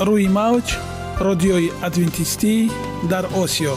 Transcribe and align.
روی 0.00 0.28
موج 0.28 0.76
رادیوی 1.18 1.70
ادوینتیستی 1.82 2.70
در 3.10 3.26
آسیا. 3.26 3.74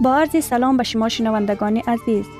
با 0.00 0.16
عرض 0.16 0.44
سلام 0.44 0.76
به 0.76 0.82
شما 0.82 1.08
شنوندگان 1.08 1.76
عزیز. 1.76 2.39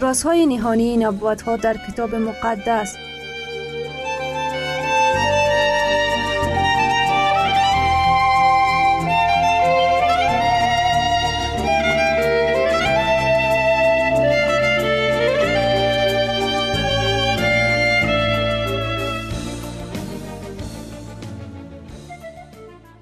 رازهای 0.00 0.46
نهانی 0.46 0.96
نبوت 0.96 1.42
ها 1.42 1.56
در 1.56 1.76
کتاب 1.88 2.14
مقدس. 2.14 2.96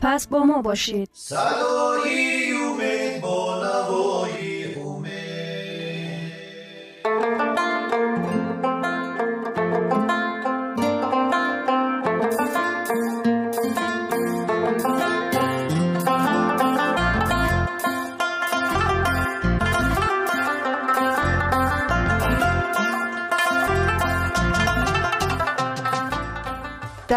پس 0.01 0.27
با 0.27 0.39
ما 0.39 0.63
باشید. 0.63 1.11
صدای 1.13 2.53
امید 2.53 3.21
با 3.23 3.63
نوای 3.65 4.58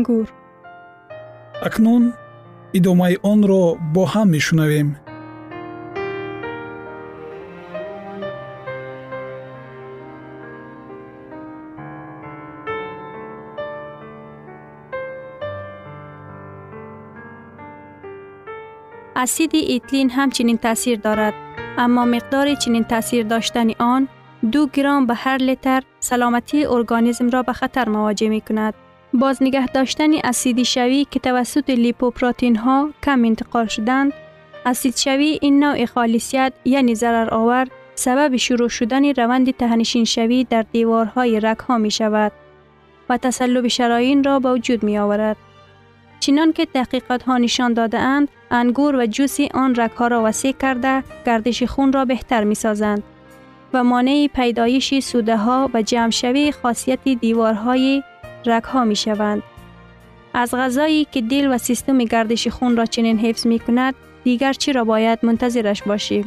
انگور 0.00 0.32
акнун 1.62 2.12
идомаи 2.78 3.16
онро 3.22 3.64
бо 3.94 4.04
ҳам 4.12 4.28
мешунавем 4.36 4.88
اسید 19.16 19.54
ایتلین 19.54 20.10
همچنین 20.10 20.58
تاثیر 20.58 20.98
دارد 20.98 21.34
اما 21.78 22.04
مقدار 22.04 22.54
چنین 22.54 22.84
تاثیر 22.84 23.26
داشتن 23.26 23.70
آن 23.78 24.08
دو 24.52 24.66
گرم 24.66 25.06
به 25.06 25.14
هر 25.14 25.36
لیتر 25.36 25.82
سلامتی 26.00 26.66
ارگانیسم 26.66 27.30
را 27.30 27.42
به 27.42 27.52
خطر 27.52 27.88
مواجه 27.88 28.28
می 28.28 28.40
کند. 28.40 28.74
باز 29.13 29.43
نگه 29.43 29.65
داشتن 29.65 30.13
اسید 30.23 30.63
شوی 30.63 31.05
که 31.11 31.19
توسط 31.19 31.69
لیپوپروتین 31.69 32.55
ها 32.55 32.89
کم 33.03 33.25
انتقال 33.25 33.67
شدند 33.67 34.13
اسید 34.65 34.95
شوی 34.95 35.39
این 35.41 35.63
نوع 35.63 35.85
خالصیت 35.85 36.53
یعنی 36.65 36.95
ضرر 36.95 37.33
آور 37.33 37.67
سبب 37.95 38.35
شروع 38.35 38.69
شدن 38.69 39.05
روند 39.05 39.51
تهنشین 39.51 40.05
شوی 40.05 40.43
در 40.43 40.65
دیوارهای 40.71 41.39
رگ 41.39 41.57
ها 41.59 41.77
می 41.77 41.91
شود 41.91 42.31
و 43.09 43.17
تسلب 43.17 43.67
شراین 43.67 44.23
را 44.23 44.39
به 44.39 44.51
وجود 44.51 44.83
می 44.83 44.97
آورد. 44.97 45.37
چنان 46.19 46.53
که 46.53 46.65
تحقیقات 46.65 47.23
ها 47.23 47.37
نشان 47.37 47.73
داده 47.73 47.99
اند 47.99 48.27
انگور 48.51 48.95
و 48.95 49.05
جوس 49.05 49.37
آن 49.53 49.75
رگ 49.75 49.91
ها 49.91 50.07
را 50.07 50.23
وسیع 50.23 50.51
کرده 50.51 51.03
گردش 51.25 51.63
خون 51.63 51.93
را 51.93 52.05
بهتر 52.05 52.43
می 52.43 52.55
سازند 52.55 53.03
و 53.73 53.83
مانع 53.83 54.27
پیدایش 54.35 54.99
سوده 54.99 55.37
ها 55.37 55.69
و 55.73 55.81
جمع 55.81 56.09
شوی 56.09 56.51
خاصیت 56.51 56.99
دیوارهای 57.03 58.03
رگ 58.45 58.63
ها 58.63 58.83
می 58.83 58.95
شوند. 58.95 59.43
از 60.33 60.53
غذایی 60.53 61.07
که 61.11 61.21
دل 61.21 61.53
و 61.53 61.57
سیستم 61.57 61.97
گردش 61.97 62.47
خون 62.47 62.77
را 62.77 62.85
چنین 62.85 63.19
حفظ 63.19 63.47
می 63.47 63.59
کند 63.59 63.95
دیگر 64.23 64.53
چی 64.53 64.73
را 64.73 64.83
باید 64.83 65.19
منتظرش 65.23 65.83
باشیم؟ 65.83 66.25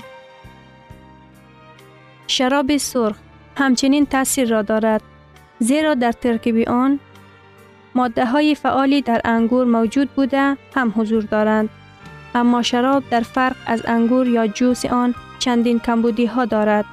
شراب 2.26 2.76
سرخ 2.76 3.16
همچنین 3.56 4.06
تاثیر 4.06 4.48
را 4.48 4.62
دارد 4.62 5.02
زیرا 5.58 5.94
در 5.94 6.12
ترکیب 6.12 6.68
آن 6.68 7.00
ماده 7.94 8.26
های 8.26 8.54
فعالی 8.54 9.02
در 9.02 9.20
انگور 9.24 9.66
موجود 9.66 10.10
بوده 10.10 10.56
هم 10.76 10.94
حضور 10.96 11.22
دارند 11.22 11.68
اما 12.34 12.62
شراب 12.62 13.02
در 13.10 13.20
فرق 13.20 13.56
از 13.66 13.82
انگور 13.86 14.28
یا 14.28 14.46
جوس 14.46 14.86
آن 14.86 15.14
چندین 15.38 15.78
کمبودی 15.78 16.26
ها 16.26 16.44
دارد 16.44 16.84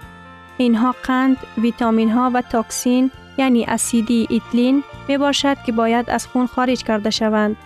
اینها 0.57 0.95
قند، 1.03 1.37
ویتامین 1.57 2.11
ها 2.11 2.31
و 2.33 2.41
توکسین 2.41 3.11
یعنی 3.41 3.65
اسیدی 3.65 4.27
ایتلین 4.29 4.83
می 5.07 5.17
باشد 5.17 5.57
که 5.65 5.71
باید 5.71 6.09
از 6.09 6.27
خون 6.27 6.47
خارج 6.47 6.83
کرده 6.83 7.09
شوند. 7.09 7.57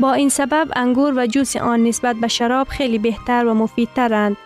با 0.00 0.12
این 0.12 0.28
سبب 0.28 0.68
انگور 0.76 1.12
و 1.16 1.26
جوس 1.26 1.56
آن 1.56 1.82
نسبت 1.82 2.16
به 2.16 2.28
شراب 2.28 2.68
خیلی 2.68 2.98
بهتر 2.98 3.46
و 3.46 3.54
مفیدترند 3.54 4.36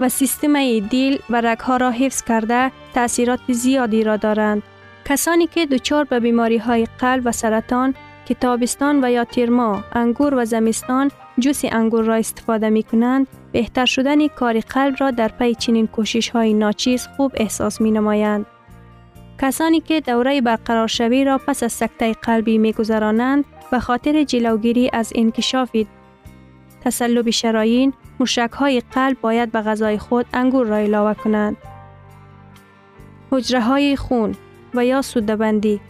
و 0.00 0.08
سیستم 0.08 0.78
دیل 0.78 1.18
و 1.30 1.40
رگها 1.40 1.76
را 1.76 1.90
حفظ 1.90 2.22
کرده 2.22 2.70
تأثیرات 2.94 3.40
زیادی 3.48 4.04
را 4.04 4.16
دارند. 4.16 4.62
کسانی 5.04 5.46
که 5.46 5.66
دچار 5.66 6.04
به 6.04 6.20
بیماری 6.20 6.58
های 6.58 6.86
قلب 6.98 7.22
و 7.24 7.32
سرطان 7.32 7.94
که 8.26 8.34
تابستان 8.34 9.04
و 9.04 9.10
یا 9.10 9.24
تیرما 9.24 9.84
انگور 9.92 10.34
و 10.34 10.44
زمستان 10.44 11.10
جوس 11.38 11.62
انگور 11.64 12.04
را 12.04 12.14
استفاده 12.14 12.70
می 12.70 12.82
کنند 12.82 13.26
بهتر 13.52 13.86
شدن 13.86 14.28
کار 14.28 14.60
قلب 14.60 14.96
را 14.98 15.10
در 15.10 15.28
پی 15.28 15.54
چنین 15.54 15.86
کوشش 15.86 16.28
های 16.28 16.54
ناچیز 16.54 17.08
خوب 17.16 17.32
احساس 17.34 17.80
می 17.80 17.90
نمایند. 17.90 18.46
کسانی 19.40 19.80
که 19.80 20.00
دوره 20.00 20.40
برقرار 20.40 20.86
شوی 20.86 21.24
را 21.24 21.38
پس 21.38 21.62
از 21.62 21.72
سکته 21.72 22.12
قلبی 22.12 22.58
می 22.58 22.72
گذرانند 22.72 23.44
به 23.70 23.80
خاطر 23.80 24.24
جلوگیری 24.24 24.90
از 24.92 25.12
انکشاف 25.14 25.76
تسلب 26.84 27.30
شراین 27.30 27.92
مشک 28.20 28.50
های 28.52 28.82
قلب 28.92 29.20
باید 29.20 29.52
به 29.52 29.60
غذای 29.60 29.98
خود 29.98 30.26
انگور 30.32 30.66
را 30.66 30.76
علاوه 30.76 31.14
کنند. 31.14 31.56
حجره 33.30 33.60
های 33.60 33.96
خون 33.96 34.34
و 34.74 34.84
یا 34.84 35.02
سودبندی 35.02 35.80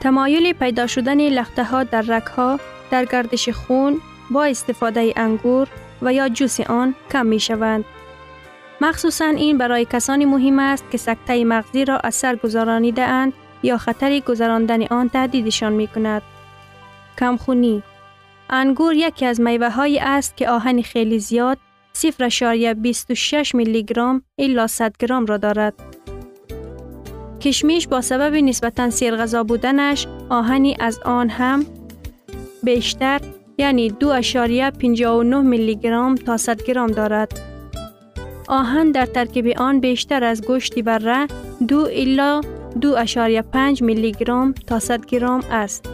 تمایل 0.00 0.52
پیدا 0.52 0.86
شدن 0.86 1.20
لخته 1.20 1.64
ها 1.64 1.84
در 1.84 2.02
رک 2.02 2.26
ها 2.26 2.60
در 2.90 3.04
گردش 3.04 3.48
خون 3.48 4.00
با 4.30 4.44
استفاده 4.44 5.12
انگور 5.16 5.68
و 6.02 6.12
یا 6.12 6.28
جوس 6.28 6.60
آن 6.60 6.94
کم 7.12 7.26
می 7.26 7.40
شوند. 7.40 7.84
مخصوصا 8.80 9.24
این 9.24 9.58
برای 9.58 9.84
کسانی 9.84 10.24
مهم 10.24 10.58
است 10.58 10.84
که 10.90 10.98
سکته 10.98 11.44
مغزی 11.44 11.84
را 11.84 11.98
اثر 11.98 12.36
گذرانیده 12.36 13.02
اند 13.02 13.32
یا 13.62 13.78
خطر 13.78 14.20
گذراندن 14.20 14.82
آن 14.82 15.08
تهدیدشان 15.08 15.72
می 15.72 15.86
کند. 15.86 16.22
کمخونی 17.18 17.82
انگور 18.50 18.94
یکی 18.94 19.26
از 19.26 19.40
میوه 19.40 19.70
هایی 19.70 19.98
است 19.98 20.36
که 20.36 20.48
آهن 20.48 20.82
خیلی 20.82 21.18
زیاد 21.18 21.58
0.26 21.96 23.54
میلی 23.54 23.82
گرم 23.82 24.22
الا 24.38 24.66
100 24.66 24.96
گرم 24.96 25.26
را 25.26 25.36
دارد. 25.36 25.74
کشمیش 27.40 27.88
با 27.88 28.00
سبب 28.00 28.34
نسبتا 28.34 28.90
سیرغذا 28.90 29.44
بودنش 29.44 30.06
آهنی 30.28 30.76
از 30.80 30.98
آن 30.98 31.28
هم 31.28 31.66
بیشتر 32.62 33.20
یعنی 33.58 33.90
2.59 33.90 35.34
میلی 35.44 35.76
گرم 35.76 36.14
تا 36.14 36.36
100 36.36 36.62
گرم 36.62 36.86
دارد. 36.86 37.40
آهن 38.48 38.90
در 38.90 39.06
ترکیب 39.06 39.46
آن 39.56 39.80
بیشتر 39.80 40.24
از 40.24 40.42
گوشتی 40.42 40.82
بره 40.82 41.26
2 41.68 41.88
الا 41.92 42.40
2.5 42.80 43.82
میلی 43.82 44.12
گرم 44.12 44.52
تا 44.52 44.78
100 44.78 45.06
گرم 45.06 45.40
است. 45.50 45.88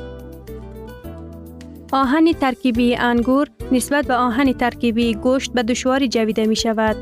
آهن 1.93 2.33
ترکیبی 2.33 2.97
انگور 2.97 3.47
نسبت 3.73 4.07
به 4.07 4.15
آهن 4.15 4.53
ترکیبی 4.53 5.15
گوشت 5.15 5.53
به 5.53 5.63
دشواری 5.63 6.09
جویده 6.09 6.47
می 6.47 6.57
شود. 6.57 6.97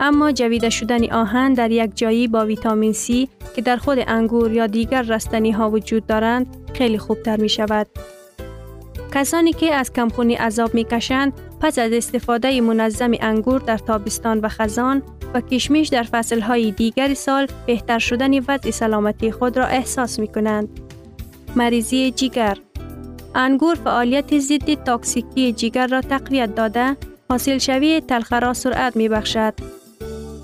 اما 0.00 0.32
جویده 0.32 0.70
شدن 0.70 1.12
آهن 1.12 1.52
در 1.52 1.70
یک 1.70 1.90
جایی 1.96 2.28
با 2.28 2.46
ویتامین 2.46 2.92
C 2.92 3.28
که 3.56 3.62
در 3.62 3.76
خود 3.76 3.98
انگور 4.06 4.52
یا 4.52 4.66
دیگر 4.66 5.02
رستنی 5.02 5.50
ها 5.50 5.70
وجود 5.70 6.06
دارند 6.06 6.46
خیلی 6.74 6.98
خوبتر 6.98 7.36
می 7.36 7.48
شود. 7.48 7.86
کسانی 9.14 9.52
که 9.52 9.74
از 9.74 9.92
کمخونی 9.92 10.34
عذاب 10.34 10.74
می 10.74 10.84
کشند 10.84 11.32
پس 11.60 11.78
از 11.78 11.92
استفاده 11.92 12.60
منظم 12.60 13.10
انگور 13.20 13.60
در 13.60 13.78
تابستان 13.78 14.38
و 14.38 14.48
خزان 14.48 15.02
و 15.34 15.40
کشمیش 15.40 15.88
در 15.88 16.02
فصل 16.02 16.40
های 16.40 16.70
دیگر 16.70 17.14
سال 17.14 17.46
بهتر 17.66 17.98
شدن 17.98 18.38
وضع 18.38 18.70
سلامتی 18.70 19.32
خود 19.32 19.56
را 19.56 19.66
احساس 19.66 20.18
می 20.18 20.28
کنند. 20.28 20.68
مریضی 21.56 22.10
جیگر 22.10 22.58
انگور 23.34 23.74
فعالیت 23.74 24.38
ضد 24.38 24.84
تاکسیکی 24.84 25.52
جگر 25.52 25.86
را 25.86 26.00
تقویت 26.00 26.54
داده 26.54 26.96
حاصل 27.30 27.58
شوی 27.58 28.00
تلخه 28.00 28.38
را 28.38 28.52
سرعت 28.52 28.96
می 28.96 29.08
بخشد. 29.08 29.54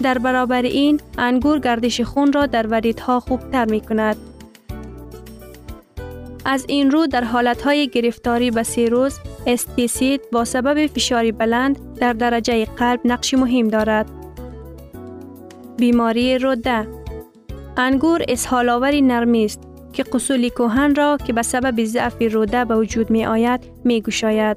در 0.02 0.18
برابر 0.18 0.62
این 0.62 1.00
انگور 1.18 1.58
گردش 1.58 2.00
خون 2.00 2.32
را 2.32 2.46
در 2.46 2.66
وریدها 2.66 3.20
خوبتر 3.20 3.64
می 3.64 3.80
کند. 3.80 4.16
از 6.50 6.64
این 6.68 6.90
رو 6.90 7.06
در 7.06 7.24
حالتهای 7.24 7.88
گرفتاری 7.88 8.50
به 8.50 8.62
سیروز 8.62 9.18
استیسید 9.46 10.20
با 10.32 10.44
سبب 10.44 10.86
فشاری 10.86 11.32
بلند 11.32 11.94
در 11.94 12.12
درجه 12.12 12.64
قلب 12.64 13.00
نقش 13.04 13.34
مهم 13.34 13.68
دارد. 13.68 14.10
بیماری 15.76 16.38
روده 16.38 16.88
انگور 17.76 18.22
اسهالاوری 18.28 19.02
نرمی 19.02 19.44
است 19.44 19.60
که 19.92 20.02
قصول 20.02 20.48
کوهن 20.48 20.94
را 20.94 21.16
که 21.26 21.32
به 21.32 21.42
سبب 21.42 21.84
ضعف 21.84 22.22
روده 22.32 22.64
به 22.64 22.76
وجود 22.76 23.10
می 23.10 23.26
آید 23.26 23.60
می 23.84 24.00
گوشاید. 24.00 24.56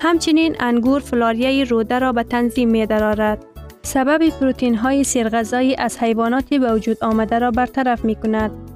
همچنین 0.00 0.56
انگور 0.60 1.00
فلاریه 1.00 1.64
روده 1.64 1.98
را 1.98 2.12
به 2.12 2.22
تنظیم 2.22 2.68
می 2.68 2.86
درارد. 2.86 3.44
سبب 3.82 4.28
پروتین 4.28 4.74
های 4.74 5.04
سرغذایی 5.04 5.76
از 5.76 5.98
حیواناتی 5.98 6.58
به 6.58 6.74
وجود 6.74 7.04
آمده 7.04 7.38
را 7.38 7.50
برطرف 7.50 8.04
می 8.04 8.14
کند. 8.14 8.71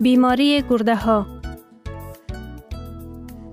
بیماری 0.00 0.64
گرده 0.70 0.96
ها 0.96 1.26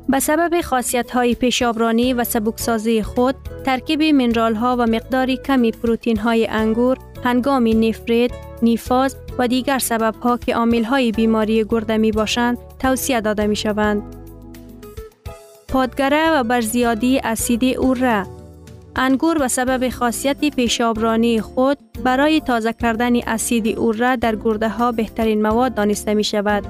به 0.10 0.20
سبب 0.20 0.62
خاصیت 0.62 1.12
های 1.12 1.36
پیشابرانی 1.36 2.14
و 2.14 2.24
سبکسازی 2.24 3.04
خود، 3.04 3.36
ترکیب 3.66 4.04
منرال 4.04 4.56
ها 4.56 4.76
و 4.80 4.86
مقداری 4.86 5.38
کمی 5.38 5.72
پروتین 5.72 6.18
های 6.18 6.48
انگور 6.48 6.98
هنگام 7.24 7.68
نفرید، 7.68 8.32
نیفاز 8.62 9.16
و 9.38 9.48
دیگر 9.48 9.80
سبب 9.80 10.16
ها 10.16 10.38
که 10.38 10.56
عامل 10.56 10.84
های 10.84 11.12
بیماری 11.12 11.66
گرده 11.70 11.98
می 11.98 12.12
باشند 12.12 12.58
توصیه 12.80 13.22
داده 13.22 13.48
می 13.48 13.56
شوند. 13.56 14.16
پادگره 15.68 16.32
و 16.32 16.44
برزیادی 16.44 17.20
اسید 17.20 17.64
اوره 17.78 18.26
انگور 18.96 19.38
به 19.38 19.48
سبب 19.48 19.90
خاصیت 19.90 20.56
پیشابرانی 20.56 21.42
خود 21.42 21.78
برای 22.04 22.42
تازه 22.42 22.74
کردن 22.74 23.16
اسید 23.16 23.80
اوره 23.80 24.16
در 24.16 24.36
گرده 24.36 24.70
ها 24.70 24.92
بهترین 24.92 25.42
مواد 25.42 25.74
دانسته 25.74 26.14
می 26.14 26.24
شود. 26.24 26.64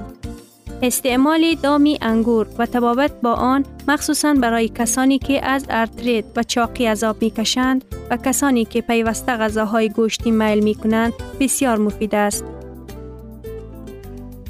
استعمال 0.82 1.54
دامی 1.62 1.98
انگور 2.02 2.46
و 2.58 2.66
تبابت 2.66 3.20
با 3.20 3.32
آن 3.32 3.64
مخصوصا 3.88 4.34
برای 4.34 4.68
کسانی 4.68 5.18
که 5.18 5.46
از 5.46 5.66
ارتریت 5.70 6.24
و 6.36 6.42
چاقی 6.42 6.86
عذاب 6.86 7.22
می 7.22 7.30
کشند 7.30 7.84
و 8.10 8.16
کسانی 8.16 8.64
که 8.64 8.80
پیوسته 8.80 9.32
غذاهای 9.32 9.88
گوشتی 9.88 10.30
میل 10.30 10.64
می 10.64 10.74
کنند 10.74 11.12
بسیار 11.40 11.78
مفید 11.78 12.14
است. 12.14 12.44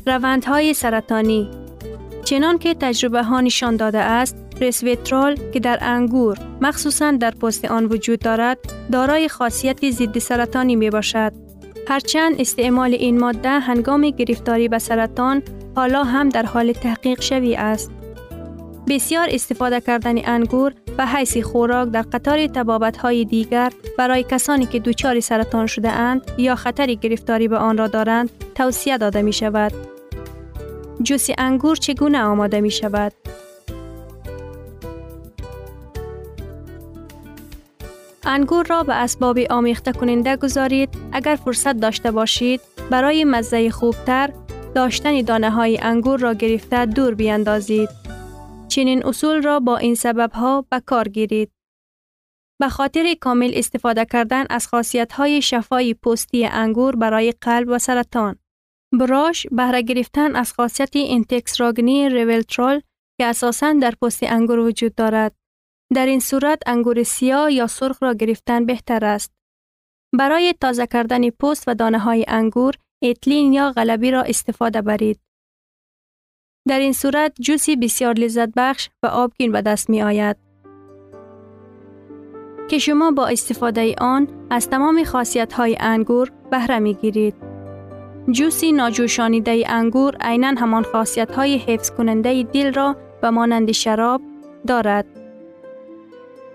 روندهای 0.07 0.75
سرطانی 0.75 1.51
چنان 2.25 2.59
که 2.59 2.75
تجربه 2.75 3.23
ها 3.23 3.41
نشان 3.41 3.77
داده 3.77 3.99
است 3.99 4.37
رسویترال 4.61 5.39
که 5.53 5.61
در 5.61 5.79
انگور 5.83 6.39
مخصوصا 6.61 7.11
در 7.11 7.31
پوست 7.31 7.65
آن 7.65 7.85
وجود 7.85 8.19
دارد 8.19 8.59
دارای 8.93 9.29
خاصیت 9.29 9.91
ضد 9.91 10.19
سرطانی 10.19 10.77
می 10.77 10.91
باشد 10.91 11.33
هرچند 11.89 12.41
استعمال 12.41 12.95
این 12.95 13.21
ماده 13.21 13.49
هنگام 13.49 14.11
گرفتاری 14.11 14.69
به 14.69 14.79
سرطان 14.79 15.43
حالا 15.77 16.05
هم 16.05 16.29
در 16.29 16.47
حال 16.47 16.73
تحقیق 16.73 17.21
شوی 17.21 17.57
است 17.57 17.91
بسیار 18.89 19.29
استفاده 19.31 19.81
کردن 19.81 20.29
انگور 20.29 20.75
به 20.97 21.07
حیث 21.07 21.37
خوراک 21.37 21.89
در 21.89 22.03
قطار 22.03 22.47
تبابت 22.47 22.97
های 22.97 23.25
دیگر 23.25 23.73
برای 23.99 24.23
کسانی 24.23 24.67
که 24.67 24.79
دوچار 24.79 25.21
سرطان 25.21 25.67
شده 25.67 25.91
اند 25.91 26.31
یا 26.39 26.55
خطر 26.55 26.87
گرفتاری 26.87 27.49
به 27.49 27.57
آن 27.57 27.79
را 27.79 27.87
دارند 27.87 28.31
توصیه 28.55 28.99
داده 28.99 29.23
می 29.23 29.33
شود. 29.33 29.73
جوس 31.03 31.29
انگور 31.39 31.77
چگونه 31.77 32.23
آماده 32.23 32.61
می 32.61 32.71
شود؟ 32.71 33.13
انگور 38.35 38.67
را 38.67 38.83
به 38.83 38.95
اسباب 38.95 39.39
آمیخته 39.51 39.93
کننده 39.93 40.37
گذارید 40.37 40.89
اگر 41.13 41.37
فرصت 41.45 41.81
داشته 41.81 42.11
باشید 42.11 42.61
برای 42.91 43.25
مزه 43.25 43.71
خوبتر 43.71 44.33
داشتن 44.75 45.23
دانه 45.23 45.51
های 45.51 45.79
انگور 45.83 46.21
را 46.21 46.35
گرفته 46.35 46.87
دور 46.87 47.15
بیاندازید. 47.15 47.89
چنین 48.69 49.07
اصول 49.07 49.43
را 49.43 49.61
با 49.61 49.77
این 49.77 49.95
سبب 49.95 50.33
ها 50.33 50.65
به 50.71 50.81
کار 50.87 51.09
گیرید. 51.09 51.51
به 52.61 52.69
خاطر 52.69 53.15
کامل 53.21 53.53
استفاده 53.55 54.05
کردن 54.05 54.45
از 54.51 54.67
خاصیت 54.67 55.13
های 55.13 55.43
شفای 55.43 55.95
پوستی 55.95 56.47
انگور 56.47 56.97
برای 56.97 57.35
قلب 57.41 57.69
و 57.69 57.79
سرطان. 57.79 58.37
براش 58.93 59.47
بهره 59.51 59.83
گرفتن 59.83 60.37
از 60.37 60.53
خاصیت 60.53 60.91
انتکسراگنی 60.95 62.09
ریولترول 62.09 62.81
که 63.21 63.27
اساساً 63.27 63.73
در 63.73 63.95
پوست 64.01 64.23
انگور 64.23 64.59
وجود 64.59 64.95
دارد. 64.95 65.44
در 65.95 66.07
این 66.07 66.21
صورت 66.21 66.63
انگور 66.67 67.03
سیاه 67.03 67.53
یا 67.53 67.67
سرخ 67.67 68.03
را 68.03 68.15
گرفتن 68.15 68.67
بهتر 68.67 69.05
است. 69.05 69.33
برای 70.13 70.55
تازه 70.61 70.87
کردن 70.87 71.31
پوست 71.31 71.65
و 71.67 71.75
دانه 71.75 71.99
های 71.99 72.25
انگور، 72.29 72.75
اتلین 73.03 73.53
یا 73.53 73.73
غلبی 73.73 74.11
را 74.11 74.23
استفاده 74.23 74.83
برید. 74.83 75.21
در 76.69 76.79
این 76.79 76.93
صورت 76.93 77.33
جوسی 77.41 77.77
بسیار 77.77 78.15
لذت 78.15 78.49
بخش 78.57 78.89
و 79.03 79.07
آبگین 79.07 79.53
به 79.53 79.63
دست 79.63 79.91
می 79.91 80.03
آید. 80.03 80.37
که 82.71 82.79
شما 82.79 83.11
با 83.11 83.27
استفاده 83.27 83.95
آن 83.99 84.29
از 84.51 84.71
تمام 84.71 85.05
خاصیت 85.05 85.53
های 85.53 85.77
انگور 85.81 86.33
بهره 86.51 86.79
می 86.79 86.95
گیرید. 86.95 87.35
جوسی 88.31 88.73
ناجوشانیده 88.73 89.65
انگور 89.69 90.17
عینا 90.21 90.49
همان 90.49 90.83
خاصیت 90.83 91.31
های 91.31 91.59
حفظ 91.59 91.91
کننده 91.91 92.43
دل 92.43 92.75
را 92.75 92.97
به 93.23 93.31
مانند 93.31 93.73
شراب 93.73 94.23
دارد. 94.67 95.24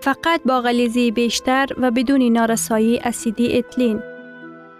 فقط 0.00 0.40
با 0.46 0.60
غلیزی 0.60 1.10
بیشتر 1.10 1.66
و 1.78 1.90
بدون 1.90 2.22
نارسایی 2.22 2.98
اسیدی 2.98 3.58
اتلین. 3.58 4.02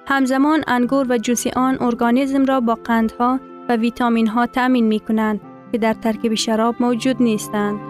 همزمان 0.06 0.64
انگور 0.66 1.06
و 1.08 1.18
جوس 1.18 1.46
آن 1.46 1.82
ارگانیسم 1.82 2.44
را 2.44 2.60
با 2.60 2.74
قندها 2.74 3.40
و 3.68 3.76
ویتامین 3.76 4.26
ها 4.26 4.46
تأمین 4.46 4.86
می 4.86 5.00
کنند 5.00 5.40
که 5.72 5.78
در 5.78 5.92
ترکیب 5.92 6.34
شراب 6.34 6.74
موجود 6.80 7.22
نیستند. 7.22 7.89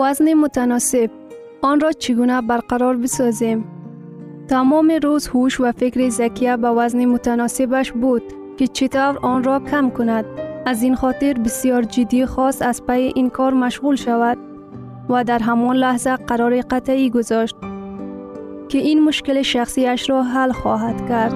وزن 0.00 0.34
متناسب. 0.34 1.10
آن 1.62 1.80
را 1.80 1.92
چگونه 1.92 2.42
برقرار 2.42 2.96
بسازیم؟ 2.96 3.64
تمام 4.48 4.92
روز 5.02 5.28
هوش 5.28 5.60
و 5.60 5.72
فکر 5.72 6.08
زکیه 6.08 6.56
به 6.56 6.68
وزن 6.68 7.04
متناسبش 7.04 7.92
بود 7.92 8.22
که 8.56 8.66
چطور 8.66 9.18
آن 9.22 9.44
را 9.44 9.60
کم 9.60 9.90
کند. 9.90 10.24
از 10.66 10.82
این 10.82 10.94
خاطر 10.94 11.32
بسیار 11.32 11.82
جدی 11.82 12.26
خواست 12.26 12.62
از 12.62 12.86
پی 12.86 13.12
این 13.14 13.30
کار 13.30 13.54
مشغول 13.54 13.96
شود 13.96 14.38
و 15.08 15.24
در 15.24 15.38
همان 15.38 15.76
لحظه 15.76 16.16
قرار 16.16 16.60
قطعی 16.60 17.10
گذاشت 17.10 17.56
که 18.68 18.78
این 18.78 19.04
مشکل 19.04 19.42
شخصیش 19.42 20.10
را 20.10 20.22
حل 20.22 20.52
خواهد 20.52 21.08
کرد. 21.08 21.34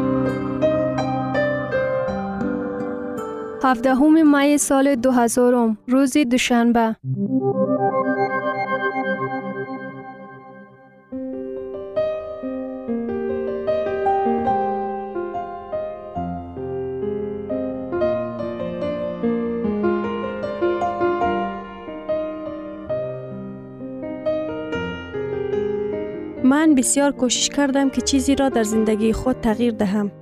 هفدهم 3.64 4.38
می 4.38 4.58
سال 4.58 4.94
2000 4.94 5.76
روز 5.88 6.16
دوشنبه. 6.16 6.96
من 26.48 26.74
بسیار 26.74 27.12
کوشش 27.12 27.48
کردم 27.48 27.90
که 27.90 28.00
چیزی 28.00 28.34
را 28.34 28.48
در 28.48 28.62
زندگی 28.62 29.12
خود 29.12 29.40
تغییر 29.40 29.72
دهم. 29.72 30.12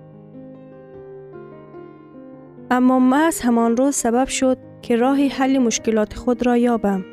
اما 2.70 2.98
محض 2.98 3.40
همان 3.40 3.76
روز 3.76 3.94
سبب 3.94 4.28
شد 4.28 4.58
که 4.82 4.96
راه 4.96 5.26
حل 5.26 5.58
مشکلات 5.58 6.14
خود 6.14 6.46
را 6.46 6.56
یابم. 6.56 7.04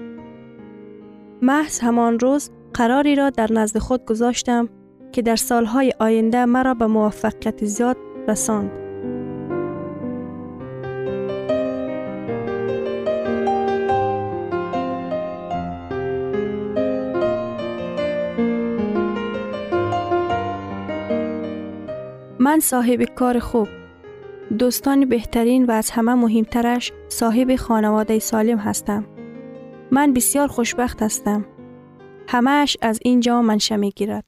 محض 1.42 1.80
همان 1.80 2.20
روز 2.20 2.52
قراری 2.74 3.16
را 3.16 3.30
در 3.30 3.52
نزد 3.52 3.78
خود 3.78 4.06
گذاشتم 4.06 4.70
که 5.12 5.22
در 5.22 5.36
سالهای 5.36 5.94
آینده 6.00 6.46
مرا 6.46 6.74
به 6.74 6.88
موفقیت 6.88 7.66
زیاد 7.66 7.98
رساند. 8.28 8.83
من 22.54 22.60
صاحب 22.60 23.04
کار 23.04 23.40
خوب. 23.40 23.68
دوستان 24.60 25.06
بهترین 25.06 25.66
و 25.66 25.72
از 25.72 25.90
همه 25.90 26.14
مهمترش 26.14 26.92
صاحب 27.10 27.56
خانواده 27.56 28.20
سالم 28.20 28.58
هستم. 28.58 29.06
من 29.92 30.14
بسیار 30.14 30.48
خوشبخت 30.48 31.04
هستم. 31.04 31.46
همهش 32.28 32.78
از 32.82 33.00
اینجا 33.02 33.42
منشه 33.42 33.78
می 33.78 33.92
گیرد 33.92 34.26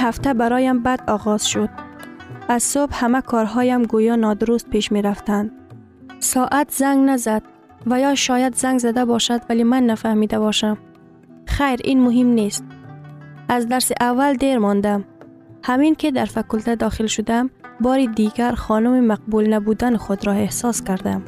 هفته 0.00 0.34
برایم 0.34 0.82
بد 0.82 1.00
آغاز 1.06 1.48
شد. 1.48 1.68
از 2.48 2.62
صبح 2.62 3.04
همه 3.04 3.20
کارهایم 3.20 3.82
گویا 3.82 4.16
نادرست 4.16 4.70
پیش 4.70 4.92
می 4.92 5.02
رفتند. 5.02 5.50
ساعت 6.20 6.70
زنگ 6.70 7.08
نزد 7.08 7.42
و 7.86 8.00
یا 8.00 8.14
شاید 8.14 8.54
زنگ 8.54 8.78
زده 8.78 9.04
باشد 9.04 9.40
ولی 9.48 9.64
من 9.64 9.86
نفهمیده 9.86 10.38
باشم. 10.38 10.78
خیر 11.46 11.80
این 11.84 12.00
مهم 12.00 12.26
نیست. 12.26 12.64
از 13.48 13.68
درس 13.68 13.92
اول 14.00 14.34
دیر 14.34 14.58
ماندم. 14.58 15.04
همین 15.64 15.94
که 15.94 16.10
در 16.10 16.24
فکلته 16.24 16.74
داخل 16.74 17.06
شدم 17.06 17.50
باری 17.80 18.06
دیگر 18.06 18.52
خانم 18.52 19.04
مقبول 19.04 19.52
نبودن 19.52 19.96
خود 19.96 20.26
را 20.26 20.32
احساس 20.32 20.82
کردم. 20.84 21.22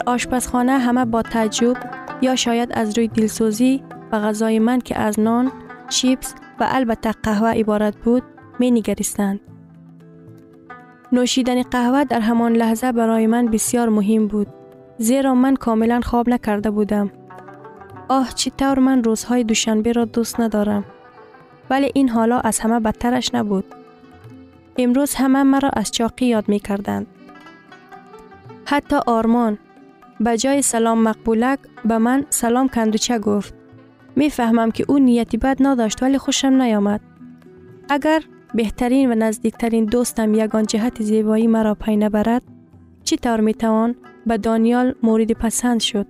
در 0.00 0.12
آشپزخانه 0.12 0.78
همه 0.78 1.04
با 1.04 1.22
تعجب 1.22 1.76
یا 2.22 2.36
شاید 2.36 2.72
از 2.72 2.98
روی 2.98 3.08
دلسوزی 3.08 3.82
و 4.12 4.20
غذای 4.20 4.58
من 4.58 4.78
که 4.78 4.98
از 4.98 5.20
نان، 5.20 5.52
چیپس 5.88 6.34
و 6.60 6.66
البته 6.68 7.12
قهوه 7.22 7.48
عبارت 7.48 7.96
بود 7.96 8.22
می 8.58 8.70
نگریستند. 8.70 9.40
نوشیدن 11.12 11.62
قهوه 11.62 12.04
در 12.04 12.20
همان 12.20 12.52
لحظه 12.52 12.92
برای 12.92 13.26
من 13.26 13.46
بسیار 13.46 13.88
مهم 13.88 14.26
بود 14.26 14.46
زیرا 14.98 15.34
من 15.34 15.56
کاملا 15.56 16.00
خواب 16.00 16.28
نکرده 16.28 16.70
بودم. 16.70 17.10
آه 18.08 18.34
چی 18.34 18.50
طور 18.50 18.78
من 18.78 19.04
روزهای 19.04 19.44
دوشنبه 19.44 19.92
را 19.92 20.04
دوست 20.04 20.40
ندارم. 20.40 20.84
ولی 21.70 21.90
این 21.94 22.08
حالا 22.08 22.40
از 22.40 22.58
همه 22.58 22.80
بدترش 22.80 23.34
نبود. 23.34 23.64
امروز 24.78 25.14
همه 25.14 25.42
مرا 25.42 25.70
از 25.72 25.92
چاقی 25.92 26.26
یاد 26.26 26.48
می 26.48 26.60
کردند. 26.60 27.06
حتی 28.64 28.96
آرمان 29.06 29.58
به 30.20 30.36
جای 30.36 30.62
سلام 30.62 31.02
مقبولک 31.02 31.58
به 31.84 31.98
من 31.98 32.26
سلام 32.30 32.68
کندوچه 32.68 33.18
گفت. 33.18 33.54
می 34.16 34.30
فهمم 34.30 34.70
که 34.70 34.84
او 34.88 34.98
نیتی 34.98 35.36
بد 35.36 35.56
نداشت 35.60 36.02
ولی 36.02 36.18
خوشم 36.18 36.62
نیامد. 36.62 37.00
اگر 37.88 38.22
بهترین 38.54 39.12
و 39.12 39.14
نزدیکترین 39.14 39.84
دوستم 39.84 40.34
یگان 40.34 40.66
جهت 40.66 41.02
زیبایی 41.02 41.46
مرا 41.46 41.74
پی 41.74 41.96
نبرد 41.96 42.42
چی 43.04 43.16
طور 43.16 43.40
می 43.40 43.54
توان 43.54 43.94
به 44.26 44.38
دانیال 44.38 44.94
مورد 45.02 45.32
پسند 45.32 45.80
شد. 45.80 46.06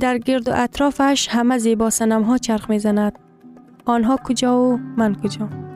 در 0.00 0.18
گرد 0.18 0.48
و 0.48 0.52
اطرافش 0.54 1.28
همه 1.28 1.58
زیبا 1.58 1.90
سنم 1.90 2.22
ها 2.22 2.38
چرخ 2.38 2.70
می 2.70 2.78
زند. 2.78 3.18
آنها 3.84 4.16
کجا 4.16 4.60
و 4.60 4.80
من 4.96 5.14
کجا؟ 5.14 5.71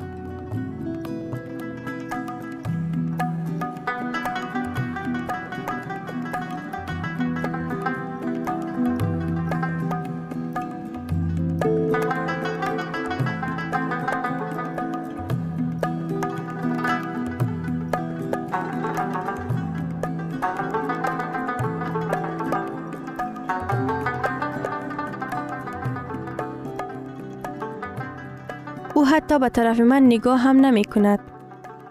حتی 29.27 29.39
به 29.39 29.49
طرف 29.49 29.81
من 29.81 30.03
نگاه 30.07 30.39
هم 30.39 30.57
نمی 30.57 30.85
کند. 30.85 31.21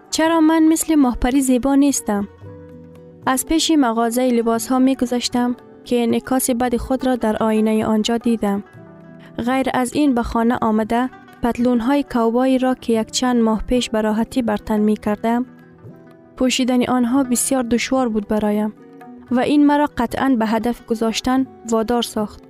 چرا 0.09 0.39
من 0.39 0.63
مثل 0.63 0.95
ماهپری 0.95 1.41
زیبا 1.41 1.75
نیستم؟ 1.75 2.27
از 3.25 3.45
پیش 3.45 3.71
مغازه 3.71 4.27
لباس 4.27 4.67
ها 4.67 4.79
می 4.79 4.95
گذاشتم 4.95 5.55
که 5.83 6.03
انعکاس 6.03 6.49
بد 6.49 6.75
خود 6.75 7.05
را 7.05 7.15
در 7.15 7.43
آینه 7.43 7.85
آنجا 7.85 8.17
دیدم. 8.17 8.63
غیر 9.37 9.65
از 9.73 9.93
این 9.93 10.13
به 10.15 10.23
خانه 10.23 10.57
آمده 10.61 11.09
پتلون 11.43 11.79
های 11.79 12.05
کوبایی 12.11 12.57
را 12.57 12.75
که 12.75 12.93
یک 12.93 13.11
چند 13.11 13.41
ماه 13.41 13.63
پیش 13.67 13.89
به 13.89 14.01
راحتی 14.01 14.41
برتن 14.41 14.79
می 14.79 14.95
کردم 14.95 15.45
پوشیدن 16.37 16.85
آنها 16.85 17.23
بسیار 17.23 17.63
دشوار 17.63 18.09
بود 18.09 18.27
برایم 18.27 18.73
و 19.31 19.39
این 19.39 19.65
مرا 19.65 19.89
قطعا 19.97 20.35
به 20.39 20.45
هدف 20.45 20.85
گذاشتن 20.85 21.47
وادار 21.71 22.01
ساخت. 22.01 22.43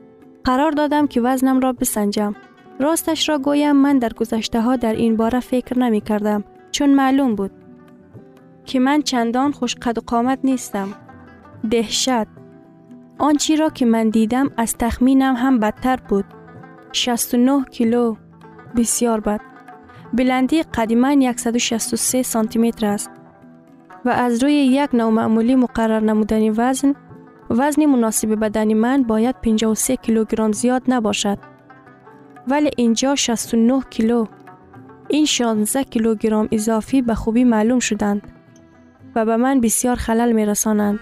قرار 0.44 0.72
دادم 0.72 1.08
که 1.08 1.22
وزنم 1.22 1.60
را 1.60 1.74
بسنجم 1.74 2.36
راستش 2.80 3.30
را 3.30 3.38
گویم 3.38 3.76
من 3.76 4.00
در 4.00 4.14
گذشته 4.14 4.62
ها 4.62 4.76
در 4.76 4.94
این 4.94 5.16
باره 5.18 5.40
فکر 5.40 5.80
نمی 5.80 6.02
کردم 6.02 6.44
چون 6.72 6.94
معلوم 6.94 7.36
بود 7.36 7.52
که 8.66 8.80
من 8.80 9.02
چندان 9.02 9.52
خوش 9.52 9.76
قد 9.76 9.98
و 9.98 10.02
قامت 10.08 10.40
نیستم. 10.44 10.88
دهشت 11.72 12.28
آنچی 13.18 13.56
را 13.56 13.70
که 13.70 13.86
من 13.86 14.10
دیدم 14.10 14.52
از 14.58 14.76
تخمینم 14.78 15.36
هم 15.36 15.60
بدتر 15.60 15.96
بود. 16.10 16.26
69 16.92 17.66
کیلو 17.72 18.16
بسیار 18.76 19.20
بد. 19.20 19.42
بلندی 20.14 20.64
قدیما 20.64 21.34
163 21.36 22.24
سانتی 22.24 22.60
متر 22.60 22.86
است 22.86 23.12
و 24.06 24.10
از 24.10 24.44
روی 24.44 24.54
یک 24.54 24.96
نومعمولی 24.96 25.56
مقرر 25.56 26.00
نمودن 26.00 26.50
وزن 26.50 26.96
وزن 27.50 27.86
مناسب 27.86 28.36
بدن 28.36 28.74
من 28.74 29.04
باید 29.04 29.36
53 29.42 29.96
کیلوگرم 29.96 30.52
زیاد 30.52 30.84
نباشد. 30.88 31.55
ولی 32.48 32.72
اینجا 32.78 33.16
69 33.16 33.82
کیلو 33.90 34.26
این 35.08 35.26
16 35.26 35.84
کیلوگرم 35.84 36.48
اضافی 36.52 37.02
به 37.02 37.16
خوبی 37.16 37.44
معلوم 37.44 37.80
شدند 37.80 38.22
و 39.16 39.26
به 39.26 39.38
من 39.38 39.62
بسیار 39.62 39.96
خلل 39.96 40.32
می 40.32 40.46
رسانند. 40.46 41.00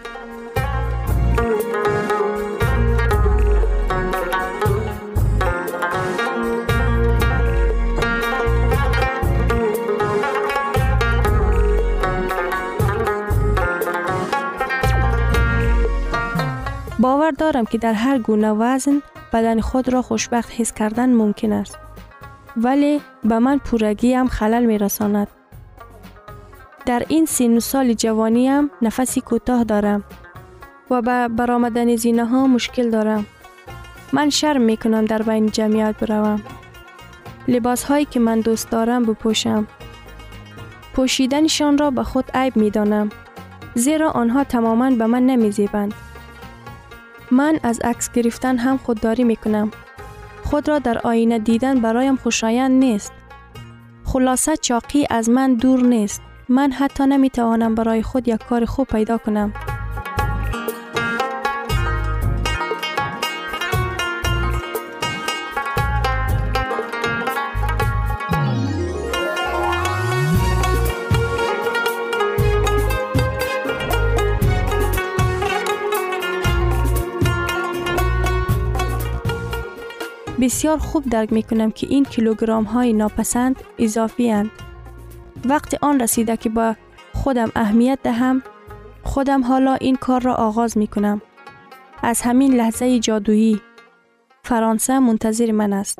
باور 16.99 17.31
دارم 17.31 17.65
که 17.65 17.77
در 17.77 17.93
هر 17.93 18.19
گونه 18.19 18.51
وزن 18.51 19.01
بدن 19.33 19.61
خود 19.61 19.89
را 19.89 20.01
خوشبخت 20.01 20.51
حس 20.51 20.73
کردن 20.73 21.13
ممکن 21.13 21.51
است. 21.51 21.77
ولی 22.57 23.01
به 23.23 23.39
من 23.39 23.57
پورگی 23.57 24.13
هم 24.13 24.27
خلل 24.27 24.65
می 24.65 24.77
رساند. 24.77 25.27
در 26.85 27.03
این 27.07 27.25
سین 27.25 27.59
سال 27.59 27.93
جوانی 27.93 28.47
هم 28.47 28.71
نفسی 28.81 29.21
کوتاه 29.21 29.63
دارم 29.63 30.03
و 30.89 31.01
به 31.01 31.27
برآمدن 31.27 31.95
زینه 31.95 32.25
ها 32.25 32.47
مشکل 32.47 32.89
دارم. 32.89 33.25
من 34.13 34.29
شرم 34.29 34.61
می 34.61 34.77
کنم 34.77 35.05
در 35.05 35.21
بین 35.21 35.49
جمعیت 35.49 35.95
بروم. 35.99 36.41
لباس 37.47 37.83
هایی 37.83 38.05
که 38.05 38.19
من 38.19 38.39
دوست 38.39 38.69
دارم 38.69 39.03
بپوشم. 39.03 39.67
پوشیدنشان 40.93 41.77
را 41.77 41.91
به 41.91 42.03
خود 42.03 42.25
عیب 42.33 42.57
می 42.57 42.69
دانم. 42.69 43.09
زیرا 43.75 44.11
آنها 44.11 44.43
تماما 44.43 44.89
به 44.89 45.05
من 45.05 45.25
نمی 45.25 45.51
زیبند. 45.51 45.93
من 47.31 47.59
از 47.63 47.79
عکس 47.83 48.11
گرفتن 48.11 48.57
هم 48.57 48.77
خودداری 48.77 49.23
می 49.23 49.35
کنم. 49.35 49.71
خود 50.43 50.67
را 50.69 50.79
در 50.79 50.97
آینه 50.97 51.39
دیدن 51.39 51.79
برایم 51.79 52.15
خوشایند 52.15 52.71
نیست. 52.71 53.11
خلاصه 54.03 54.57
چاقی 54.57 55.05
از 55.09 55.29
من 55.29 55.53
دور 55.53 55.81
نیست. 55.81 56.21
من 56.49 56.71
حتی 56.71 57.05
نمی 57.05 57.29
توانم 57.29 57.75
برای 57.75 58.03
خود 58.03 58.27
یک 58.27 58.43
کار 58.43 58.65
خوب 58.65 58.87
پیدا 58.87 59.17
کنم. 59.17 59.53
بسیار 80.43 80.77
خوب 80.77 81.09
درک 81.09 81.33
می 81.33 81.43
کنم 81.43 81.71
که 81.71 81.87
این 81.89 82.05
کیلوگرام 82.05 82.63
های 82.63 82.93
ناپسند 82.93 83.55
اضافی 83.79 84.29
هند. 84.29 84.51
وقتی 85.45 85.77
آن 85.81 85.99
رسیده 85.99 86.37
که 86.37 86.49
با 86.49 86.75
خودم 87.13 87.51
اهمیت 87.55 87.99
دهم 88.03 88.43
خودم 89.03 89.43
حالا 89.43 89.73
این 89.73 89.95
کار 89.95 90.21
را 90.21 90.33
آغاز 90.33 90.77
می 90.77 90.87
کنم. 90.87 91.21
از 92.01 92.21
همین 92.21 92.53
لحظه 92.53 92.99
جادویی 92.99 93.61
فرانسه 94.43 94.99
منتظر 94.99 95.51
من 95.51 95.73
است. 95.73 95.99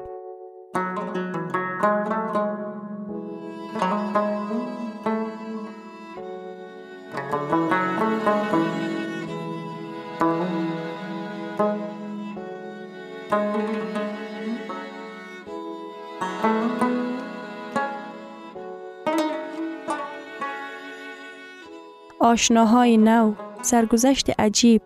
آشناهای 22.19 22.97
نو، 22.97 23.33
سرگذشت 23.61 24.39
عجیب 24.39 24.81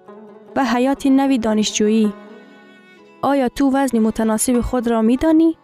و 0.56 0.66
حیات 0.66 1.08
نوی 1.08 1.38
دانشجویی. 1.38 2.14
آیا 3.22 3.50
تو 3.50 3.72
وزن 3.74 4.00
متناسب 4.00 4.62
خود 4.62 4.88
را 4.88 5.02
می 5.02 5.18
دانی؟ 5.18 5.58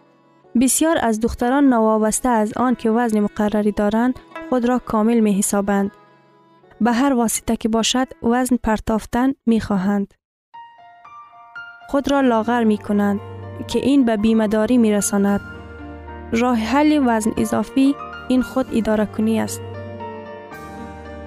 بسیار 0.60 0.98
از 1.02 1.20
دختران 1.20 1.64
نوابسته 1.64 2.28
از 2.28 2.52
آن 2.56 2.74
که 2.74 2.90
وزن 2.90 3.20
مقرری 3.20 3.72
دارند 3.72 4.18
خود 4.48 4.68
را 4.68 4.78
کامل 4.78 5.20
می 5.20 5.32
حسابند. 5.32 5.90
به 6.80 6.92
هر 6.92 7.12
واسطه 7.12 7.56
که 7.56 7.68
باشد 7.68 8.08
وزن 8.22 8.56
پرتافتن 8.56 9.32
می 9.46 9.60
خواهند. 9.60 10.14
خود 11.88 12.10
را 12.10 12.20
لاغر 12.20 12.64
می 12.64 12.78
کنند 12.78 13.33
که 13.68 13.78
این 13.78 14.04
به 14.04 14.16
بیمداری 14.16 14.78
می 14.78 14.92
رساند. 14.92 15.40
راه 16.32 16.58
حل 16.58 17.02
وزن 17.06 17.32
اضافی 17.36 17.94
این 18.28 18.42
خود 18.42 18.66
اداره 18.72 19.06
کنی 19.06 19.40
است. 19.40 19.60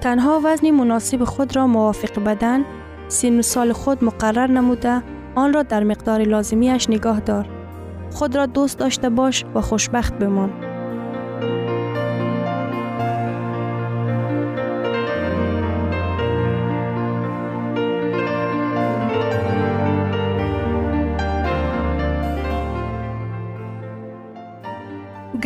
تنها 0.00 0.40
وزن 0.44 0.70
مناسب 0.70 1.24
خود 1.24 1.56
را 1.56 1.66
موافق 1.66 2.24
بدن 2.24 2.64
سین 3.08 3.38
و 3.38 3.42
سال 3.42 3.72
خود 3.72 4.04
مقرر 4.04 4.46
نموده 4.46 5.02
آن 5.34 5.52
را 5.52 5.62
در 5.62 5.84
مقدار 5.84 6.22
لازمیش 6.22 6.90
نگاه 6.90 7.20
دار. 7.20 7.48
خود 8.10 8.36
را 8.36 8.46
دوست 8.46 8.78
داشته 8.78 9.10
باش 9.10 9.44
و 9.54 9.60
خوشبخت 9.60 10.14
بمان. 10.14 10.67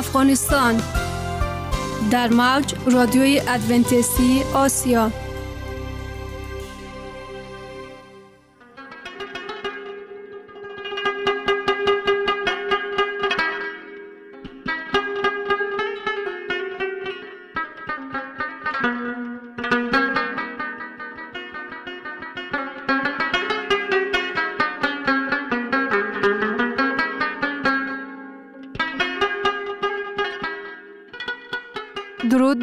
افغانستان. 0.00 0.82
در 2.10 2.28
موج 2.28 2.74
رادیوی 2.92 3.40
ادونتیستی 3.48 4.42
آسیا. 4.54 5.10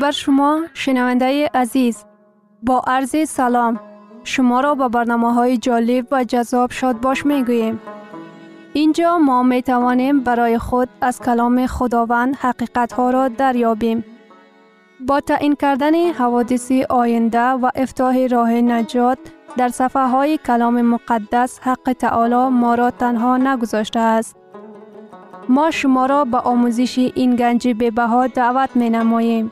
بر 0.08 0.12
شما 0.12 0.62
شنونده 0.74 1.50
عزیز 1.54 2.06
با 2.63 2.82
عرض 2.88 3.30
سلام 3.30 3.80
شما 4.24 4.62
را 4.62 4.76
به 4.76 4.89
برنامه 4.89 5.34
های 5.34 5.58
جالب 5.58 6.08
و 6.12 6.24
جذاب 6.24 6.72
شاد 6.72 7.02
باش 7.02 7.26
می. 7.26 7.80
اینجا 8.74 9.17
ما 9.17 9.43
می 9.43 9.62
توانیم 9.62 10.20
برای 10.20 10.58
خود 10.58 10.89
از 11.02 11.20
کلام 11.22 11.65
خداوند 11.67 12.36
حقیقت 12.36 12.93
ها 12.93 13.10
را 13.10 13.28
دریابیم. 13.28 14.06
با 15.08 15.20
تعیین 15.20 15.56
کردن 15.56 15.96
حوادث 15.96 16.72
آینده 16.89 17.50
و 17.50 17.70
افتاح 17.76 18.28
راه 18.28 18.52
نجات 18.52 19.17
در 19.58 19.70
صفحه 19.70 20.08
های 20.08 20.38
کلام 20.38 20.82
مقدس 20.82 21.60
حق 21.62 21.96
تعالی 22.00 22.50
ما 22.56 22.76
را 22.76 22.91
تنها 22.91 23.38
نگذاشته 23.38 24.00
است. 24.00 24.36
ما 25.50 25.72
شما 25.72 26.06
را 26.06 26.26
به 26.26 26.38
آموزش 26.38 26.98
این 26.98 27.36
گنج 27.36 27.67
بها 27.67 28.28
دعوت 28.28 28.76
می 28.76 28.89
نماییم. 28.89 29.52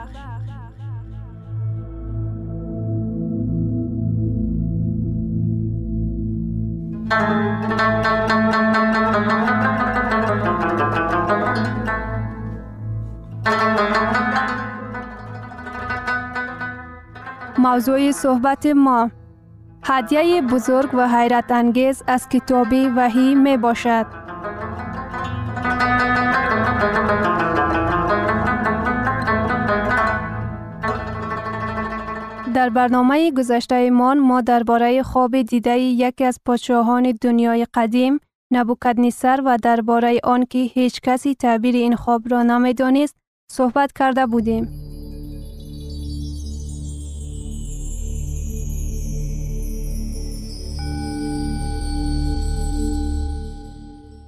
موضوع 17.71 18.11
صحبت 18.11 18.65
ما 18.65 19.11
هدیه 19.83 20.41
بزرگ 20.41 20.89
و 20.93 21.07
حیرت 21.07 21.51
انگیز 21.51 22.03
از 22.07 22.29
کتاب 22.29 22.67
وحی 22.95 23.35
می 23.35 23.57
باشد. 23.57 24.20
در 32.61 32.69
برنامه 32.69 33.31
گذشته 33.31 33.89
ما 33.89 34.13
ما 34.13 34.41
درباره 34.41 35.03
خواب 35.03 35.41
دیده 35.41 35.77
یکی 35.79 36.23
از 36.23 36.39
پادشاهان 36.45 37.17
دنیای 37.21 37.67
قدیم 37.73 38.19
نبوکدنیسر 38.51 39.41
و 39.45 39.57
درباره 39.63 40.19
آنکه 40.23 40.59
هیچ 40.59 41.01
کسی 41.01 41.35
تعبیر 41.35 41.75
این 41.75 41.95
خواب 41.95 42.21
را 42.31 42.43
نمی‌دانست 42.43 43.15
صحبت 43.51 43.91
کرده 43.93 44.25
بودیم. 44.25 44.67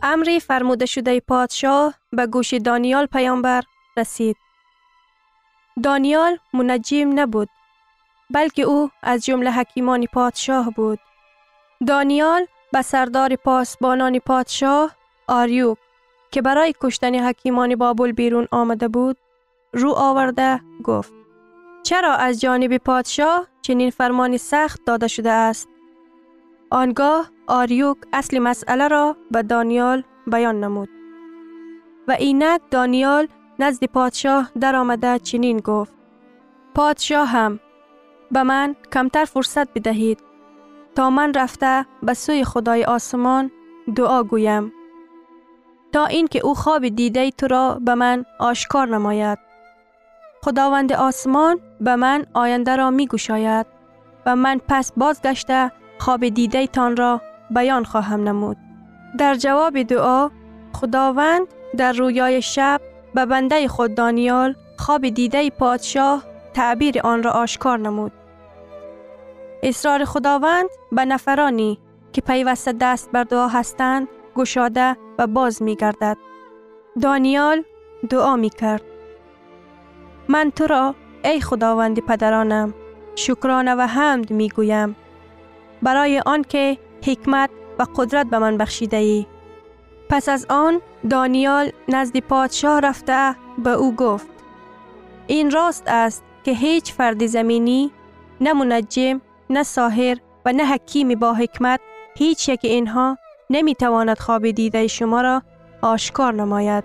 امری 0.03 0.39
فرموده 0.39 0.85
شده 0.85 1.19
پادشاه 1.19 1.93
به 2.11 2.27
گوش 2.27 2.53
دانیال 2.53 3.05
پیامبر 3.05 3.63
رسید. 3.97 4.35
دانیال 5.83 6.37
منجیم 6.53 7.19
نبود 7.19 7.49
بلکه 8.29 8.63
او 8.63 8.89
از 9.03 9.25
جمله 9.25 9.51
حکیمان 9.51 10.05
پادشاه 10.05 10.71
بود. 10.75 10.99
دانیال 11.87 12.45
به 12.71 12.81
سردار 12.81 13.35
پاسبانان 13.35 14.19
پادشاه 14.19 14.95
آریوک 15.27 15.77
که 16.31 16.41
برای 16.41 16.73
کشتن 16.81 17.15
حکیمان 17.15 17.75
بابل 17.75 18.11
بیرون 18.11 18.47
آمده 18.51 18.87
بود 18.87 19.17
رو 19.73 19.91
آورده 19.91 20.61
گفت 20.83 21.13
چرا 21.83 22.13
از 22.15 22.41
جانب 22.41 22.77
پادشاه 22.77 23.47
چنین 23.61 23.89
فرمانی 23.89 24.37
سخت 24.37 24.81
داده 24.85 25.07
شده 25.07 25.31
است؟ 25.31 25.67
آنگاه 26.69 27.29
آریوک 27.47 27.97
اصل 28.13 28.39
مسئله 28.39 28.87
را 28.87 29.15
به 29.31 29.43
دانیال 29.43 30.03
بیان 30.27 30.59
نمود. 30.63 30.89
و 32.07 32.11
اینک 32.11 32.61
دانیال 32.71 33.27
نزد 33.59 33.83
پادشاه 33.85 34.51
در 34.59 34.75
آمده 34.75 35.19
چنین 35.19 35.57
گفت. 35.57 35.93
پادشاه 36.75 37.27
هم 37.27 37.59
به 38.33 38.43
من 38.43 38.75
کمتر 38.93 39.25
فرصت 39.25 39.73
بدهید 39.73 40.19
تا 40.95 41.09
من 41.09 41.33
رفته 41.33 41.85
به 42.03 42.13
سوی 42.13 42.43
خدای 42.43 42.83
آسمان 42.83 43.51
دعا 43.95 44.23
گویم. 44.23 44.73
تا 45.91 46.05
اینکه 46.05 46.39
او 46.39 46.55
خواب 46.55 46.87
دیده 46.87 47.31
تو 47.31 47.47
را 47.47 47.79
به 47.81 47.95
من 47.95 48.25
آشکار 48.39 48.87
نماید. 48.87 49.39
خداوند 50.43 50.93
آسمان 50.93 51.59
به 51.81 51.95
من 51.95 52.25
آینده 52.33 52.75
را 52.75 52.89
می 52.91 53.07
گوشاید 53.07 53.65
و 54.25 54.35
من 54.35 54.61
پس 54.67 54.91
بازگشته 54.97 55.71
خواب 55.99 56.27
دیده 56.27 56.67
تان 56.67 56.97
را 56.97 57.21
بیان 57.51 57.83
خواهم 57.83 58.23
نمود. 58.23 58.57
در 59.19 59.35
جواب 59.35 59.81
دعا 59.81 60.29
خداوند 60.73 61.47
در 61.77 61.93
رویای 61.93 62.41
شب 62.41 62.81
به 63.15 63.25
بنده 63.25 63.67
خود 63.67 63.95
دانیال 63.95 64.55
خواب 64.77 65.09
دیده 65.09 65.49
پادشاه 65.49 66.23
تعبیر 66.53 67.01
آن 67.01 67.23
را 67.23 67.31
آشکار 67.31 67.79
نمود. 67.79 68.11
اصرار 69.65 70.05
خداوند 70.05 70.69
به 70.91 71.05
نفرانی 71.05 71.79
که 72.13 72.21
پیوسته 72.21 72.73
دست 72.73 73.11
بر 73.11 73.23
دعا 73.23 73.47
هستند 73.47 74.07
گشاده 74.35 74.97
و 75.17 75.27
باز 75.27 75.61
می 75.61 75.75
گردد. 75.75 76.17
دانیال 77.01 77.63
دعا 78.09 78.35
می 78.35 78.49
کرد. 78.49 78.81
من 80.27 80.51
تو 80.51 80.67
را 80.67 80.95
ای 81.23 81.41
خداوند 81.41 81.99
پدرانم 81.99 82.73
شکرانه 83.15 83.75
و 83.75 83.81
حمد 83.81 84.31
می 84.31 84.49
گویم 84.49 84.95
برای 85.81 86.21
آنکه 86.25 86.77
حکمت 87.03 87.49
و 87.79 87.85
قدرت 87.95 88.27
به 88.27 88.39
من 88.39 88.57
بخشیده 88.57 88.97
ای. 88.97 89.25
پس 90.09 90.29
از 90.29 90.45
آن 90.49 90.81
دانیال 91.09 91.71
نزد 91.87 92.19
پادشاه 92.19 92.79
رفته 92.79 93.35
به 93.57 93.69
او 93.69 93.95
گفت 93.95 94.27
این 95.27 95.51
راست 95.51 95.83
است 95.87 96.23
که 96.43 96.51
هیچ 96.51 96.93
فرد 96.93 97.25
زمینی 97.25 97.91
نه 98.41 98.53
منجم 98.53 99.21
نه 99.49 99.63
ساهر 99.63 100.17
و 100.45 100.51
نه 100.51 100.65
حکیم 100.65 101.19
با 101.19 101.33
حکمت 101.33 101.79
هیچ 102.17 102.49
یک 102.49 102.59
اینها 102.63 103.17
نمی 103.49 103.75
تواند 103.75 104.19
خواب 104.19 104.51
دیده 104.51 104.87
شما 104.87 105.21
را 105.21 105.41
آشکار 105.81 106.33
نماید 106.33 106.83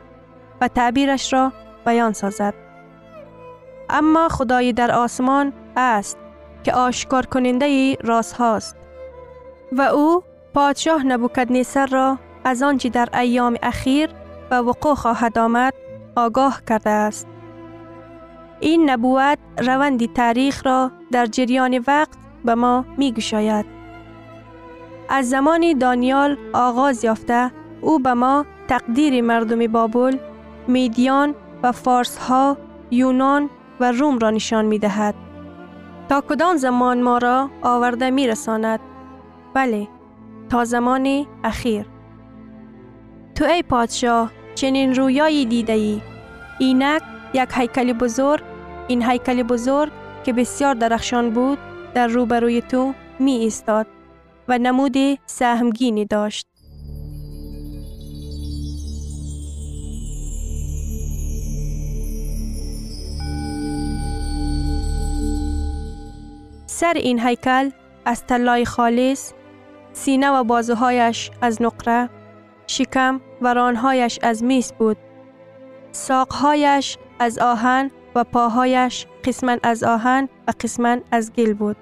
و 0.61 0.69
تعبیرش 0.69 1.33
را 1.33 1.53
بیان 1.87 2.13
سازد. 2.13 2.55
اما 3.91 4.29
خدای 4.29 4.73
در 4.73 4.93
آسمان 4.93 5.53
است 5.77 6.19
که 6.65 6.73
آشکار 6.73 7.27
کننده 7.27 7.95
راست 7.95 8.35
هاست 8.35 8.77
و 9.73 9.83
او 9.83 10.23
پادشاه 10.55 11.07
نبوکدنیسر 11.07 11.87
را 11.87 12.19
از 12.45 12.63
آنچه 12.63 12.89
در 12.89 13.09
ایام 13.19 13.57
اخیر 13.63 14.11
و 14.51 14.55
وقوع 14.55 14.95
خواهد 14.95 15.39
آمد 15.39 15.75
آگاه 16.17 16.63
کرده 16.69 16.91
است. 16.91 17.27
این 18.61 18.91
نبوت 18.91 19.39
روند 19.59 20.13
تاریخ 20.13 20.67
را 20.67 20.91
در 21.13 21.27
جریان 21.27 21.85
وقت 21.87 22.28
به 22.45 22.55
ما 22.55 22.85
می 22.97 23.13
گشاید. 23.13 23.67
از 25.09 25.31
زمان 25.31 25.79
دانیال 25.79 26.37
آغاز 26.53 27.05
یافته 27.05 27.51
او 27.81 27.99
به 27.99 28.15
ما 28.15 28.47
تقدیر 28.69 29.23
مردم 29.23 29.67
بابل، 29.67 30.17
میدیان 30.69 31.35
و 31.63 31.73
فارس 31.73 32.19
ها، 32.19 32.57
یونان 32.91 33.51
و 33.81 33.93
روم 33.93 34.19
را 34.19 34.31
نشان 34.31 34.65
می 34.65 34.79
دهد. 34.79 35.15
تا 36.09 36.21
کدام 36.21 36.57
زمان 36.57 37.03
ما 37.03 37.19
را 37.19 37.51
آورده 37.63 38.11
می 38.11 38.27
رساند؟ 38.27 38.81
بله، 39.55 39.89
تا 40.49 40.65
زمان 40.65 41.27
اخیر. 41.45 41.87
تو 43.35 43.45
ای 43.45 43.63
پادشاه 43.63 44.31
چنین 44.55 44.95
رویایی 44.95 45.47
دیده 45.47 45.73
ای. 45.73 46.01
اینک 46.59 47.03
یک 47.35 47.49
هیکل 47.53 47.93
بزرگ، 47.93 48.43
این 48.89 49.03
هیکل 49.03 49.43
بزرگ 49.43 49.93
که 50.25 50.33
بسیار 50.33 50.75
درخشان 50.75 51.31
بود 51.31 51.59
در 51.95 52.07
روبروی 52.07 52.61
تو 52.61 52.95
می 53.19 53.33
ایستاد 53.33 53.87
و 54.49 54.59
نمود 54.59 54.97
سهمگینی 55.27 56.05
داشت. 56.05 56.47
سر 66.67 66.93
این 66.97 67.21
هیکل 67.21 67.71
از 68.05 68.27
طلای 68.27 68.65
خالص، 68.65 69.33
سینه 69.93 70.31
و 70.31 70.45
بازوهایش 70.45 71.31
از 71.43 71.63
نقره، 71.63 72.11
شکم 72.67 73.21
و 73.43 73.55
رانهایش 73.55 74.19
از 74.23 74.45
میس 74.45 74.73
بود. 74.73 74.97
ساقهایش 75.93 76.99
از 77.19 77.39
آهن 77.39 77.91
و 78.15 78.25
پاهایش 78.25 79.07
قسمن 79.25 79.59
از 79.63 79.85
آهن 79.85 80.29
و 80.49 80.53
قسمن 80.61 81.01
از 81.11 81.33
گل 81.33 81.53
بود. 81.53 81.77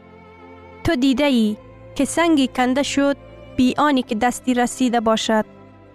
تو 0.84 0.94
دیده 0.96 1.24
ای 1.24 1.56
که 1.94 2.04
سنگی 2.04 2.48
کنده 2.48 2.82
شد 2.82 3.16
بی 3.56 3.74
آنی 3.78 4.02
که 4.02 4.14
دستی 4.14 4.54
رسیده 4.54 5.00
باشد 5.00 5.44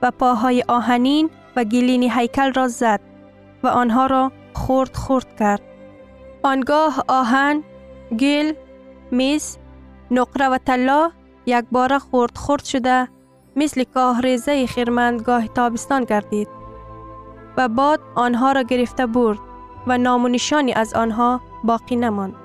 و 0.01 0.11
پاهای 0.11 0.63
آهنین 0.67 1.29
و 1.55 1.63
گلین 1.63 2.11
هیکل 2.11 2.53
را 2.53 2.67
زد 2.67 2.99
و 3.63 3.67
آنها 3.67 4.05
را 4.05 4.31
خورد 4.53 4.95
خورد 4.95 5.35
کرد. 5.39 5.61
آنگاه 6.43 7.03
آهن، 7.07 7.63
گل، 8.19 8.53
میز، 9.11 9.57
نقره 10.11 10.47
و 10.47 10.57
طلا 10.57 11.11
یک 11.45 11.65
بار 11.71 11.97
خورد 11.97 12.37
خورد 12.37 12.63
شده 12.63 13.07
مثل 13.55 13.83
کاهریزه 13.83 14.67
خیرمندگاه 14.67 15.47
تابستان 15.47 16.03
گردید 16.03 16.47
و 17.57 17.69
باد 17.69 17.99
آنها 18.15 18.51
را 18.51 18.61
گرفته 18.61 19.05
برد 19.05 19.39
و 19.87 19.97
نامونشانی 19.97 20.73
از 20.73 20.93
آنها 20.93 21.41
باقی 21.63 21.95
نماند. 21.95 22.35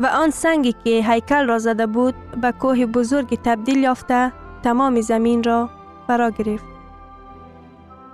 و 0.00 0.06
آن 0.06 0.30
سنگی 0.30 0.74
که 0.84 0.90
هیکل 0.90 1.46
را 1.46 1.58
زده 1.58 1.86
بود 1.86 2.14
به 2.42 2.52
کوه 2.52 2.86
بزرگ 2.86 3.38
تبدیل 3.44 3.78
یافته 3.78 4.32
تمام 4.62 5.00
زمین 5.00 5.42
را 5.42 5.70
فرا 6.06 6.30
گرفت. 6.30 6.64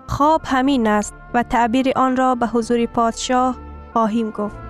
خواب 0.06 0.42
همین 0.44 0.86
است 0.86 1.14
و 1.34 1.42
تعبیر 1.42 1.92
آن 1.96 2.16
را 2.16 2.34
به 2.34 2.46
حضور 2.46 2.86
پادشاه 2.86 3.56
خواهیم 3.92 4.30
گفت. 4.30 4.69